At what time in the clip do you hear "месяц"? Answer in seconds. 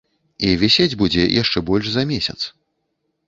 2.13-2.39